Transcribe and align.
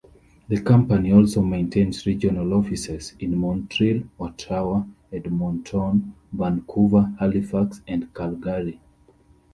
The 0.47 0.59
company 0.59 1.11
also 1.13 1.43
maintains 1.43 2.07
regional 2.07 2.55
offices 2.55 3.13
in 3.19 3.37
Montreal, 3.37 4.01
Ottawa, 4.19 4.83
Edmonton, 5.13 6.15
Vancouver, 6.33 7.13
Halifax 7.19 7.81
and 7.87 8.11
Calgary. 8.11 8.79